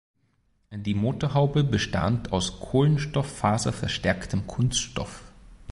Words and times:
Die 0.71 0.95
Motorhaube 0.95 1.63
bestand 1.63 2.31
aus 2.33 2.59
kohlenstofffaserverstärktem 2.59 4.47
Kunststoff. 4.47 5.31